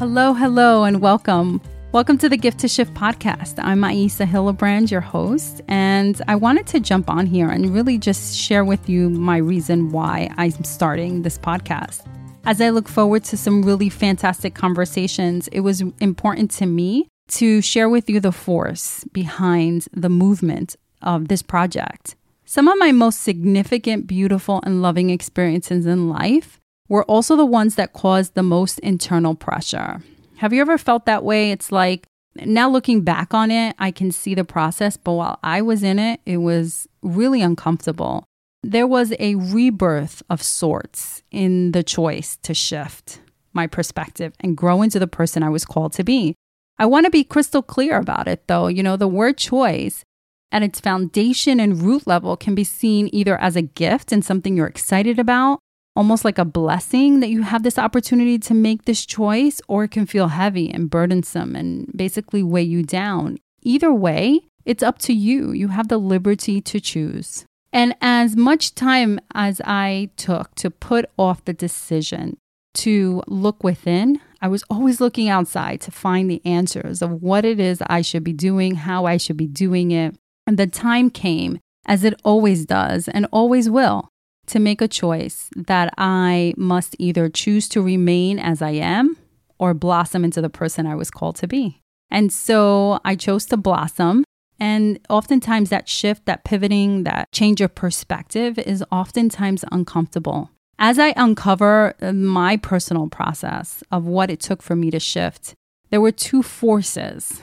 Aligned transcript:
Hello, 0.00 0.32
hello, 0.32 0.84
and 0.84 1.02
welcome. 1.02 1.60
Welcome 1.92 2.16
to 2.16 2.30
the 2.30 2.38
Gift 2.38 2.60
to 2.60 2.68
Shift 2.68 2.94
podcast. 2.94 3.62
I'm 3.62 3.82
Aisa 3.82 4.26
Hillebrand, 4.26 4.90
your 4.90 5.02
host, 5.02 5.60
and 5.68 6.22
I 6.26 6.36
wanted 6.36 6.66
to 6.68 6.80
jump 6.80 7.10
on 7.10 7.26
here 7.26 7.50
and 7.50 7.74
really 7.74 7.98
just 7.98 8.34
share 8.34 8.64
with 8.64 8.88
you 8.88 9.10
my 9.10 9.36
reason 9.36 9.90
why 9.90 10.30
I'm 10.38 10.64
starting 10.64 11.20
this 11.20 11.36
podcast. 11.36 12.06
As 12.46 12.62
I 12.62 12.70
look 12.70 12.88
forward 12.88 13.24
to 13.24 13.36
some 13.36 13.62
really 13.62 13.90
fantastic 13.90 14.54
conversations, 14.54 15.48
it 15.48 15.60
was 15.60 15.82
important 16.00 16.50
to 16.52 16.64
me 16.64 17.06
to 17.32 17.60
share 17.60 17.90
with 17.90 18.08
you 18.08 18.20
the 18.20 18.32
force 18.32 19.04
behind 19.12 19.86
the 19.92 20.08
movement 20.08 20.76
of 21.02 21.28
this 21.28 21.42
project. 21.42 22.16
Some 22.46 22.68
of 22.68 22.78
my 22.78 22.90
most 22.90 23.20
significant, 23.20 24.06
beautiful, 24.06 24.62
and 24.64 24.80
loving 24.80 25.10
experiences 25.10 25.84
in 25.84 26.08
life 26.08 26.59
were 26.90 27.04
also 27.04 27.36
the 27.36 27.46
ones 27.46 27.76
that 27.76 27.94
caused 27.94 28.34
the 28.34 28.42
most 28.42 28.78
internal 28.80 29.34
pressure. 29.34 30.02
Have 30.38 30.52
you 30.52 30.60
ever 30.60 30.76
felt 30.76 31.06
that 31.06 31.24
way? 31.24 31.52
It's 31.52 31.72
like 31.72 32.04
now 32.34 32.68
looking 32.68 33.02
back 33.02 33.32
on 33.32 33.50
it, 33.50 33.76
I 33.78 33.92
can 33.92 34.10
see 34.10 34.34
the 34.34 34.44
process, 34.44 34.96
but 34.96 35.12
while 35.12 35.38
I 35.42 35.62
was 35.62 35.82
in 35.82 35.98
it, 35.98 36.20
it 36.26 36.38
was 36.38 36.88
really 37.00 37.40
uncomfortable. 37.42 38.24
There 38.62 38.88
was 38.88 39.14
a 39.18 39.36
rebirth 39.36 40.22
of 40.28 40.42
sorts 40.42 41.22
in 41.30 41.72
the 41.72 41.82
choice 41.82 42.36
to 42.42 42.52
shift 42.52 43.20
my 43.52 43.66
perspective 43.66 44.34
and 44.40 44.56
grow 44.56 44.82
into 44.82 44.98
the 44.98 45.06
person 45.06 45.42
I 45.42 45.48
was 45.48 45.64
called 45.64 45.92
to 45.94 46.04
be. 46.04 46.34
I 46.78 46.86
want 46.86 47.04
to 47.06 47.10
be 47.10 47.24
crystal 47.24 47.62
clear 47.62 47.98
about 47.98 48.26
it 48.26 48.48
though. 48.48 48.66
You 48.66 48.82
know, 48.82 48.96
the 48.96 49.08
word 49.08 49.38
choice 49.38 50.04
at 50.50 50.62
its 50.62 50.80
foundation 50.80 51.60
and 51.60 51.80
root 51.80 52.06
level 52.06 52.36
can 52.36 52.56
be 52.56 52.64
seen 52.64 53.08
either 53.12 53.38
as 53.38 53.54
a 53.54 53.62
gift 53.62 54.10
and 54.10 54.24
something 54.24 54.56
you're 54.56 54.66
excited 54.66 55.18
about 55.18 55.60
almost 55.96 56.24
like 56.24 56.38
a 56.38 56.44
blessing 56.44 57.20
that 57.20 57.30
you 57.30 57.42
have 57.42 57.62
this 57.62 57.78
opportunity 57.78 58.38
to 58.38 58.54
make 58.54 58.84
this 58.84 59.04
choice, 59.04 59.60
or 59.68 59.84
it 59.84 59.90
can 59.90 60.06
feel 60.06 60.28
heavy 60.28 60.70
and 60.70 60.90
burdensome 60.90 61.56
and 61.56 61.90
basically 61.94 62.42
weigh 62.42 62.62
you 62.62 62.82
down. 62.82 63.38
Either 63.62 63.92
way, 63.92 64.40
it's 64.64 64.82
up 64.82 64.98
to 64.98 65.12
you. 65.12 65.52
You 65.52 65.68
have 65.68 65.88
the 65.88 65.98
liberty 65.98 66.60
to 66.60 66.80
choose. 66.80 67.44
And 67.72 67.94
as 68.00 68.36
much 68.36 68.74
time 68.74 69.20
as 69.34 69.60
I 69.64 70.10
took 70.16 70.54
to 70.56 70.70
put 70.70 71.06
off 71.16 71.44
the 71.44 71.52
decision 71.52 72.36
to 72.74 73.22
look 73.26 73.62
within, 73.62 74.20
I 74.40 74.48
was 74.48 74.64
always 74.70 75.00
looking 75.00 75.28
outside 75.28 75.80
to 75.82 75.90
find 75.90 76.30
the 76.30 76.42
answers 76.44 77.02
of 77.02 77.22
what 77.22 77.44
it 77.44 77.60
is 77.60 77.82
I 77.86 78.02
should 78.02 78.24
be 78.24 78.32
doing, 78.32 78.74
how 78.76 79.04
I 79.04 79.16
should 79.16 79.36
be 79.36 79.46
doing 79.46 79.90
it. 79.90 80.16
And 80.46 80.58
the 80.58 80.66
time 80.66 81.10
came, 81.10 81.58
as 81.86 82.04
it 82.04 82.20
always 82.24 82.64
does 82.64 83.06
and 83.08 83.26
always 83.32 83.68
will, 83.68 84.08
to 84.46 84.58
make 84.58 84.80
a 84.80 84.88
choice 84.88 85.48
that 85.56 85.92
I 85.96 86.54
must 86.56 86.96
either 86.98 87.28
choose 87.28 87.68
to 87.70 87.82
remain 87.82 88.38
as 88.38 88.62
I 88.62 88.70
am 88.70 89.16
or 89.58 89.74
blossom 89.74 90.24
into 90.24 90.40
the 90.40 90.50
person 90.50 90.86
I 90.86 90.94
was 90.94 91.10
called 91.10 91.36
to 91.36 91.46
be. 91.46 91.80
And 92.10 92.32
so 92.32 92.98
I 93.04 93.14
chose 93.14 93.46
to 93.46 93.56
blossom. 93.56 94.24
And 94.58 95.00
oftentimes, 95.08 95.70
that 95.70 95.88
shift, 95.88 96.26
that 96.26 96.44
pivoting, 96.44 97.04
that 97.04 97.32
change 97.32 97.60
of 97.60 97.74
perspective 97.74 98.58
is 98.58 98.84
oftentimes 98.92 99.64
uncomfortable. 99.72 100.50
As 100.78 100.98
I 100.98 101.14
uncover 101.16 101.94
my 102.12 102.56
personal 102.56 103.08
process 103.08 103.82
of 103.90 104.04
what 104.04 104.30
it 104.30 104.40
took 104.40 104.62
for 104.62 104.76
me 104.76 104.90
to 104.90 105.00
shift, 105.00 105.54
there 105.90 106.00
were 106.00 106.12
two 106.12 106.42
forces. 106.42 107.40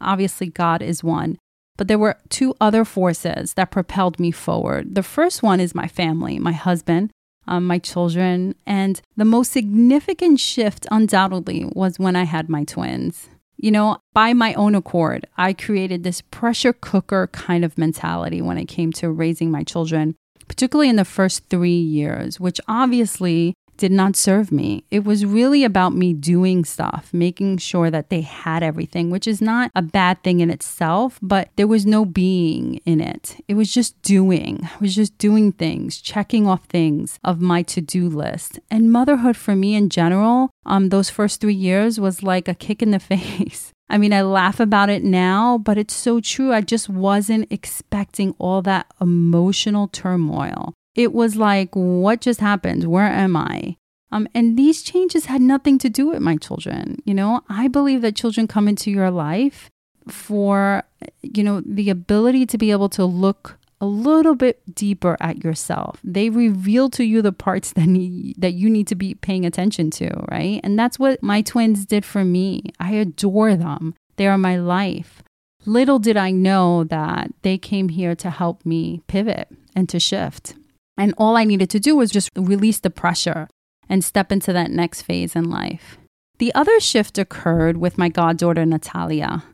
Obviously, 0.00 0.48
God 0.48 0.82
is 0.82 1.04
one, 1.04 1.38
but 1.76 1.88
there 1.88 1.98
were 1.98 2.18
two 2.28 2.54
other 2.60 2.84
forces 2.84 3.54
that 3.54 3.70
propelled 3.70 4.18
me 4.18 4.30
forward. 4.30 4.94
The 4.94 5.02
first 5.02 5.42
one 5.42 5.60
is 5.60 5.74
my 5.74 5.88
family, 5.88 6.38
my 6.38 6.52
husband, 6.52 7.10
um, 7.46 7.66
my 7.66 7.78
children. 7.78 8.54
And 8.66 9.00
the 9.16 9.24
most 9.24 9.52
significant 9.52 10.40
shift, 10.40 10.86
undoubtedly, 10.90 11.70
was 11.74 11.98
when 11.98 12.16
I 12.16 12.24
had 12.24 12.48
my 12.48 12.64
twins. 12.64 13.28
You 13.56 13.70
know, 13.70 13.98
by 14.12 14.34
my 14.34 14.52
own 14.54 14.74
accord, 14.74 15.26
I 15.36 15.52
created 15.52 16.02
this 16.02 16.20
pressure 16.20 16.74
cooker 16.74 17.28
kind 17.28 17.64
of 17.64 17.78
mentality 17.78 18.42
when 18.42 18.58
it 18.58 18.66
came 18.66 18.92
to 18.94 19.10
raising 19.10 19.50
my 19.50 19.62
children, 19.62 20.14
particularly 20.46 20.90
in 20.90 20.96
the 20.96 21.06
first 21.06 21.48
three 21.48 21.70
years, 21.70 22.38
which 22.38 22.60
obviously 22.68 23.54
did 23.76 23.92
not 23.92 24.16
serve 24.16 24.50
me. 24.52 24.84
It 24.90 25.04
was 25.04 25.24
really 25.24 25.64
about 25.64 25.94
me 25.94 26.12
doing 26.12 26.64
stuff, 26.64 27.10
making 27.12 27.58
sure 27.58 27.90
that 27.90 28.10
they 28.10 28.22
had 28.22 28.62
everything, 28.62 29.10
which 29.10 29.26
is 29.26 29.40
not 29.40 29.70
a 29.74 29.82
bad 29.82 30.22
thing 30.22 30.40
in 30.40 30.50
itself, 30.50 31.18
but 31.22 31.50
there 31.56 31.66
was 31.66 31.86
no 31.86 32.04
being 32.04 32.76
in 32.84 33.00
it. 33.00 33.36
It 33.48 33.54
was 33.54 33.72
just 33.72 34.00
doing. 34.02 34.60
I 34.64 34.78
was 34.80 34.94
just 34.94 35.16
doing 35.18 35.52
things, 35.52 36.00
checking 36.00 36.46
off 36.46 36.64
things 36.64 37.18
of 37.24 37.40
my 37.40 37.62
to 37.62 37.80
do 37.80 38.08
list. 38.08 38.58
And 38.70 38.92
motherhood 38.92 39.36
for 39.36 39.54
me 39.54 39.74
in 39.74 39.88
general, 39.88 40.50
um, 40.64 40.88
those 40.88 41.10
first 41.10 41.40
three 41.40 41.54
years 41.54 42.00
was 42.00 42.22
like 42.22 42.48
a 42.48 42.54
kick 42.54 42.82
in 42.82 42.90
the 42.90 42.98
face. 43.00 43.72
I 43.88 43.98
mean, 43.98 44.12
I 44.12 44.22
laugh 44.22 44.58
about 44.58 44.90
it 44.90 45.04
now, 45.04 45.58
but 45.58 45.78
it's 45.78 45.94
so 45.94 46.20
true. 46.20 46.52
I 46.52 46.60
just 46.60 46.88
wasn't 46.88 47.50
expecting 47.52 48.34
all 48.38 48.60
that 48.62 48.86
emotional 49.00 49.86
turmoil. 49.88 50.74
It 50.96 51.12
was 51.12 51.36
like, 51.36 51.68
what 51.74 52.20
just 52.20 52.40
happened? 52.40 52.84
Where 52.84 53.06
am 53.06 53.36
I? 53.36 53.76
Um, 54.10 54.28
and 54.34 54.56
these 54.56 54.82
changes 54.82 55.26
had 55.26 55.40
nothing 55.40 55.78
to 55.78 55.90
do 55.90 56.06
with 56.08 56.20
my 56.20 56.36
children. 56.36 57.02
You 57.04 57.14
know, 57.14 57.42
I 57.48 57.68
believe 57.68 58.00
that 58.02 58.16
children 58.16 58.48
come 58.48 58.66
into 58.66 58.90
your 58.90 59.10
life 59.10 59.70
for, 60.08 60.84
you 61.22 61.44
know, 61.44 61.60
the 61.60 61.90
ability 61.90 62.46
to 62.46 62.58
be 62.58 62.70
able 62.70 62.88
to 62.90 63.04
look 63.04 63.58
a 63.80 63.86
little 63.86 64.34
bit 64.34 64.62
deeper 64.74 65.16
at 65.20 65.44
yourself. 65.44 66.00
They 66.02 66.30
reveal 66.30 66.88
to 66.90 67.04
you 67.04 67.20
the 67.20 67.32
parts 67.32 67.72
that 67.72 67.86
need, 67.86 68.36
that 68.38 68.54
you 68.54 68.70
need 68.70 68.86
to 68.86 68.94
be 68.94 69.14
paying 69.14 69.44
attention 69.44 69.90
to, 69.92 70.24
right? 70.30 70.60
And 70.64 70.78
that's 70.78 70.98
what 70.98 71.22
my 71.22 71.42
twins 71.42 71.84
did 71.84 72.04
for 72.04 72.24
me. 72.24 72.70
I 72.80 72.92
adore 72.92 73.54
them. 73.54 73.94
They 74.16 74.26
are 74.28 74.38
my 74.38 74.56
life. 74.56 75.22
Little 75.66 75.98
did 75.98 76.16
I 76.16 76.30
know 76.30 76.84
that 76.84 77.32
they 77.42 77.58
came 77.58 77.90
here 77.90 78.14
to 78.14 78.30
help 78.30 78.64
me 78.64 79.02
pivot 79.08 79.48
and 79.74 79.88
to 79.90 80.00
shift. 80.00 80.54
And 80.96 81.14
all 81.18 81.36
I 81.36 81.44
needed 81.44 81.70
to 81.70 81.80
do 81.80 81.96
was 81.96 82.10
just 82.10 82.30
release 82.36 82.80
the 82.80 82.90
pressure 82.90 83.48
and 83.88 84.04
step 84.04 84.32
into 84.32 84.52
that 84.52 84.70
next 84.70 85.02
phase 85.02 85.36
in 85.36 85.50
life. 85.50 85.98
The 86.38 86.54
other 86.54 86.80
shift 86.80 87.18
occurred 87.18 87.78
with 87.78 87.98
my 87.98 88.08
goddaughter, 88.08 88.66
Natalia. 88.66 89.44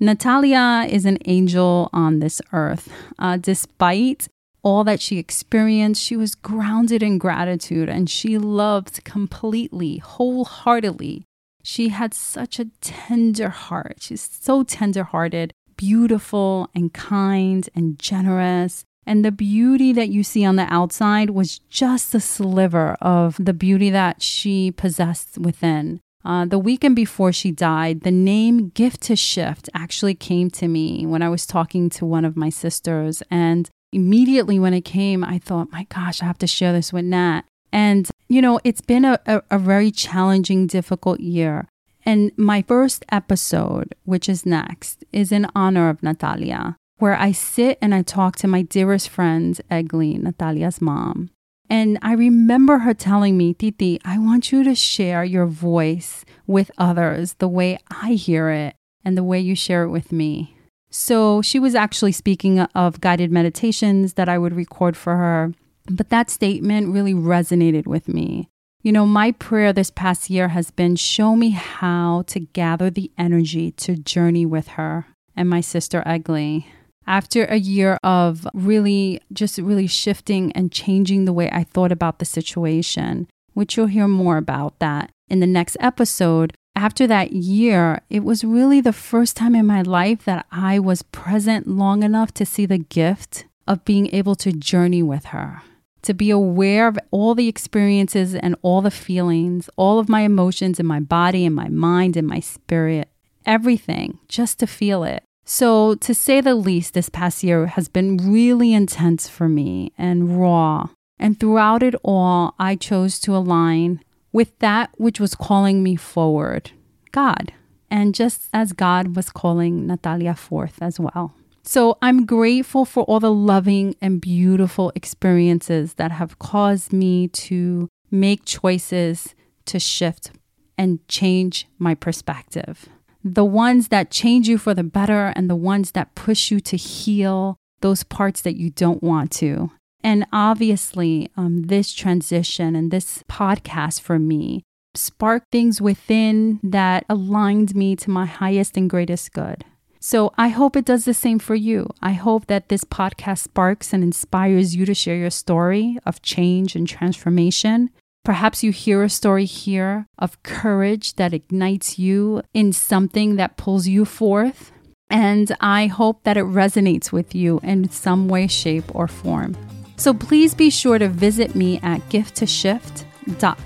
Natalia 0.00 0.86
is 0.88 1.06
an 1.06 1.18
angel 1.26 1.88
on 1.92 2.18
this 2.18 2.42
earth. 2.52 2.92
Uh, 3.18 3.36
despite 3.36 4.28
all 4.62 4.84
that 4.84 5.00
she 5.00 5.18
experienced, 5.18 6.02
she 6.02 6.16
was 6.16 6.34
grounded 6.34 7.02
in 7.02 7.18
gratitude 7.18 7.88
and 7.88 8.08
she 8.10 8.38
loved 8.38 9.04
completely, 9.04 9.98
wholeheartedly. 9.98 11.24
She 11.62 11.90
had 11.90 12.14
such 12.14 12.58
a 12.58 12.70
tender 12.80 13.50
heart. 13.50 13.98
She's 14.00 14.28
so 14.40 14.64
tender 14.64 15.04
hearted, 15.04 15.52
beautiful, 15.76 16.68
and 16.74 16.92
kind 16.92 17.68
and 17.74 17.98
generous. 17.98 18.84
And 19.06 19.24
the 19.24 19.32
beauty 19.32 19.92
that 19.92 20.10
you 20.10 20.22
see 20.22 20.44
on 20.44 20.56
the 20.56 20.72
outside 20.72 21.30
was 21.30 21.58
just 21.68 22.14
a 22.14 22.20
sliver 22.20 22.96
of 23.00 23.36
the 23.38 23.52
beauty 23.52 23.90
that 23.90 24.22
she 24.22 24.70
possessed 24.70 25.38
within. 25.38 26.00
Uh, 26.24 26.44
the 26.44 26.58
weekend 26.58 26.94
before 26.94 27.32
she 27.32 27.50
died, 27.50 28.02
the 28.02 28.12
name 28.12 28.68
Gift 28.68 29.00
to 29.02 29.16
Shift 29.16 29.68
actually 29.74 30.14
came 30.14 30.50
to 30.50 30.68
me 30.68 31.04
when 31.04 31.20
I 31.20 31.28
was 31.28 31.46
talking 31.46 31.90
to 31.90 32.06
one 32.06 32.24
of 32.24 32.36
my 32.36 32.48
sisters. 32.48 33.22
And 33.28 33.68
immediately 33.92 34.58
when 34.58 34.72
it 34.72 34.82
came, 34.82 35.24
I 35.24 35.38
thought, 35.38 35.72
my 35.72 35.84
gosh, 35.84 36.22
I 36.22 36.26
have 36.26 36.38
to 36.38 36.46
share 36.46 36.72
this 36.72 36.92
with 36.92 37.04
Nat. 37.04 37.42
And, 37.72 38.08
you 38.28 38.40
know, 38.40 38.60
it's 38.62 38.80
been 38.82 39.04
a, 39.04 39.18
a, 39.26 39.42
a 39.50 39.58
very 39.58 39.90
challenging, 39.90 40.68
difficult 40.68 41.18
year. 41.18 41.66
And 42.04 42.30
my 42.36 42.62
first 42.62 43.04
episode, 43.10 43.94
which 44.04 44.28
is 44.28 44.46
next, 44.46 45.04
is 45.12 45.32
in 45.32 45.46
honor 45.54 45.88
of 45.88 46.02
Natalia 46.02 46.76
where 47.02 47.18
I 47.18 47.32
sit 47.32 47.78
and 47.82 47.92
I 47.92 48.02
talk 48.02 48.36
to 48.36 48.46
my 48.46 48.62
dearest 48.62 49.08
friend, 49.08 49.60
Egli, 49.68 50.22
Natalia's 50.22 50.80
mom. 50.80 51.30
And 51.68 51.98
I 52.00 52.12
remember 52.12 52.78
her 52.78 52.94
telling 52.94 53.36
me, 53.36 53.54
Titi, 53.54 54.00
I 54.04 54.18
want 54.18 54.52
you 54.52 54.62
to 54.62 54.76
share 54.76 55.24
your 55.24 55.46
voice 55.46 56.24
with 56.46 56.70
others 56.78 57.34
the 57.40 57.48
way 57.48 57.76
I 57.90 58.12
hear 58.12 58.50
it 58.50 58.76
and 59.04 59.18
the 59.18 59.24
way 59.24 59.40
you 59.40 59.56
share 59.56 59.82
it 59.82 59.88
with 59.88 60.12
me. 60.12 60.56
So 60.90 61.42
she 61.42 61.58
was 61.58 61.74
actually 61.74 62.12
speaking 62.12 62.60
of 62.60 63.00
guided 63.00 63.32
meditations 63.32 64.12
that 64.12 64.28
I 64.28 64.38
would 64.38 64.54
record 64.54 64.96
for 64.96 65.16
her. 65.16 65.52
But 65.86 66.10
that 66.10 66.30
statement 66.30 66.94
really 66.94 67.14
resonated 67.14 67.88
with 67.88 68.06
me. 68.06 68.48
You 68.82 68.92
know, 68.92 69.06
my 69.06 69.32
prayer 69.32 69.72
this 69.72 69.90
past 69.90 70.30
year 70.30 70.50
has 70.50 70.70
been 70.70 70.94
show 70.94 71.34
me 71.34 71.50
how 71.50 72.22
to 72.28 72.38
gather 72.38 72.90
the 72.90 73.10
energy 73.18 73.72
to 73.72 73.96
journey 73.96 74.46
with 74.46 74.68
her 74.78 75.06
and 75.34 75.50
my 75.50 75.60
sister 75.60 76.04
Egli. 76.06 76.66
After 77.06 77.44
a 77.44 77.56
year 77.56 77.98
of 78.02 78.46
really 78.54 79.20
just 79.32 79.58
really 79.58 79.86
shifting 79.86 80.52
and 80.52 80.72
changing 80.72 81.24
the 81.24 81.32
way 81.32 81.50
I 81.50 81.64
thought 81.64 81.92
about 81.92 82.18
the 82.18 82.24
situation, 82.24 83.28
which 83.54 83.76
you'll 83.76 83.86
hear 83.86 84.08
more 84.08 84.36
about 84.36 84.78
that 84.78 85.10
in 85.28 85.40
the 85.40 85.46
next 85.46 85.76
episode. 85.80 86.54
After 86.74 87.06
that 87.06 87.32
year, 87.32 88.00
it 88.08 88.24
was 88.24 88.44
really 88.44 88.80
the 88.80 88.92
first 88.92 89.36
time 89.36 89.54
in 89.54 89.66
my 89.66 89.82
life 89.82 90.24
that 90.24 90.46
I 90.50 90.78
was 90.78 91.02
present 91.02 91.66
long 91.68 92.02
enough 92.02 92.32
to 92.34 92.46
see 92.46 92.66
the 92.66 92.78
gift 92.78 93.44
of 93.66 93.84
being 93.84 94.12
able 94.14 94.34
to 94.36 94.52
journey 94.52 95.02
with 95.02 95.26
her, 95.26 95.62
to 96.02 96.14
be 96.14 96.30
aware 96.30 96.88
of 96.88 96.98
all 97.10 97.34
the 97.34 97.48
experiences 97.48 98.34
and 98.34 98.56
all 98.62 98.80
the 98.80 98.90
feelings, 98.90 99.68
all 99.76 99.98
of 99.98 100.08
my 100.08 100.22
emotions 100.22 100.80
in 100.80 100.86
my 100.86 101.00
body 101.00 101.44
and 101.44 101.54
my 101.54 101.68
mind 101.68 102.16
and 102.16 102.26
my 102.26 102.40
spirit, 102.40 103.08
everything, 103.44 104.18
just 104.28 104.58
to 104.60 104.66
feel 104.66 105.04
it. 105.04 105.22
So, 105.44 105.96
to 105.96 106.14
say 106.14 106.40
the 106.40 106.54
least, 106.54 106.94
this 106.94 107.08
past 107.08 107.42
year 107.42 107.66
has 107.66 107.88
been 107.88 108.16
really 108.16 108.72
intense 108.72 109.28
for 109.28 109.48
me 109.48 109.92
and 109.98 110.40
raw. 110.40 110.88
And 111.18 111.38
throughout 111.38 111.82
it 111.82 111.94
all, 112.02 112.54
I 112.58 112.76
chose 112.76 113.20
to 113.20 113.36
align 113.36 114.00
with 114.32 114.58
that 114.60 114.90
which 114.96 115.20
was 115.20 115.34
calling 115.34 115.82
me 115.82 115.96
forward 115.96 116.70
God. 117.10 117.52
And 117.90 118.14
just 118.14 118.48
as 118.54 118.72
God 118.72 119.16
was 119.16 119.28
calling 119.28 119.86
Natalia 119.86 120.34
forth 120.34 120.80
as 120.80 120.98
well. 120.98 121.34
So 121.62 121.98
I'm 122.02 122.26
grateful 122.26 122.84
for 122.84 123.04
all 123.04 123.20
the 123.20 123.32
loving 123.32 123.94
and 124.00 124.20
beautiful 124.20 124.90
experiences 124.94 125.94
that 125.94 126.10
have 126.10 126.38
caused 126.38 126.92
me 126.92 127.28
to 127.28 127.88
make 128.10 128.44
choices 128.44 129.34
to 129.66 129.78
shift 129.78 130.32
and 130.76 131.06
change 131.06 131.68
my 131.78 131.94
perspective. 131.94 132.88
The 133.24 133.44
ones 133.44 133.88
that 133.88 134.10
change 134.10 134.48
you 134.48 134.58
for 134.58 134.74
the 134.74 134.82
better 134.82 135.32
and 135.36 135.48
the 135.48 135.56
ones 135.56 135.92
that 135.92 136.14
push 136.14 136.50
you 136.50 136.60
to 136.60 136.76
heal 136.76 137.56
those 137.80 138.02
parts 138.02 138.40
that 138.42 138.56
you 138.56 138.70
don't 138.70 139.02
want 139.02 139.30
to. 139.32 139.70
And 140.04 140.26
obviously, 140.32 141.30
um, 141.36 141.62
this 141.64 141.92
transition 141.92 142.74
and 142.74 142.90
this 142.90 143.22
podcast 143.28 144.00
for 144.00 144.18
me 144.18 144.62
sparked 144.94 145.50
things 145.50 145.80
within 145.80 146.60
that 146.62 147.04
aligned 147.08 147.74
me 147.74 147.96
to 147.96 148.10
my 148.10 148.26
highest 148.26 148.76
and 148.76 148.90
greatest 148.90 149.32
good. 149.32 149.64
So 150.00 150.32
I 150.36 150.48
hope 150.48 150.74
it 150.74 150.84
does 150.84 151.04
the 151.04 151.14
same 151.14 151.38
for 151.38 151.54
you. 151.54 151.88
I 152.02 152.12
hope 152.12 152.46
that 152.46 152.68
this 152.68 152.82
podcast 152.82 153.38
sparks 153.38 153.92
and 153.92 154.02
inspires 154.02 154.74
you 154.74 154.84
to 154.84 154.94
share 154.94 155.14
your 155.14 155.30
story 155.30 155.96
of 156.04 156.22
change 156.22 156.74
and 156.74 156.88
transformation. 156.88 157.90
Perhaps 158.24 158.62
you 158.62 158.70
hear 158.70 159.02
a 159.02 159.08
story 159.08 159.44
here 159.44 160.06
of 160.18 160.42
courage 160.42 161.14
that 161.16 161.34
ignites 161.34 161.98
you 161.98 162.42
in 162.54 162.72
something 162.72 163.36
that 163.36 163.56
pulls 163.56 163.88
you 163.88 164.04
forth. 164.04 164.70
And 165.10 165.54
I 165.60 165.88
hope 165.88 166.22
that 166.22 166.36
it 166.36 166.44
resonates 166.44 167.10
with 167.10 167.34
you 167.34 167.60
in 167.62 167.90
some 167.90 168.28
way, 168.28 168.46
shape, 168.46 168.94
or 168.94 169.08
form. 169.08 169.56
So 169.96 170.14
please 170.14 170.54
be 170.54 170.70
sure 170.70 170.98
to 170.98 171.08
visit 171.08 171.54
me 171.54 171.80
at 171.82 172.08
Gift 172.08 172.36
to 172.36 172.46
Shift 172.46 173.04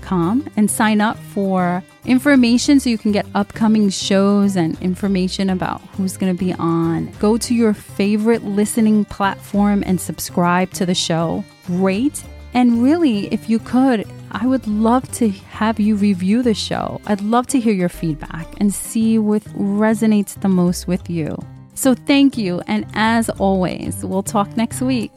com 0.01 0.47
and 0.55 0.69
sign 0.69 1.01
up 1.01 1.17
for 1.17 1.83
information 2.05 2.79
so 2.79 2.89
you 2.89 2.97
can 2.97 3.11
get 3.11 3.25
upcoming 3.33 3.89
shows 3.89 4.55
and 4.55 4.79
information 4.81 5.49
about 5.49 5.81
who's 5.95 6.17
going 6.17 6.35
to 6.35 6.37
be 6.37 6.53
on. 6.53 7.11
Go 7.19 7.37
to 7.37 7.55
your 7.55 7.73
favorite 7.73 8.43
listening 8.43 9.05
platform 9.05 9.83
and 9.85 9.99
subscribe 9.99 10.71
to 10.73 10.85
the 10.85 10.95
show. 10.95 11.43
Rate. 11.69 12.23
And 12.53 12.83
really, 12.83 13.31
if 13.33 13.49
you 13.49 13.59
could, 13.59 14.07
I 14.39 14.45
would 14.45 14.67
love 14.67 15.11
to 15.13 15.29
have 15.29 15.79
you 15.79 15.95
review 15.95 16.43
the 16.43 16.53
show. 16.53 17.01
I'd 17.07 17.21
love 17.21 17.47
to 17.47 17.59
hear 17.59 17.73
your 17.73 17.89
feedback 17.89 18.45
and 18.59 18.71
see 18.71 19.17
what 19.17 19.41
resonates 19.55 20.39
the 20.39 20.47
most 20.47 20.87
with 20.87 21.09
you. 21.09 21.35
So, 21.73 21.95
thank 21.95 22.37
you. 22.37 22.61
And 22.67 22.85
as 22.93 23.29
always, 23.31 24.05
we'll 24.05 24.21
talk 24.21 24.55
next 24.55 24.81
week. 24.81 25.11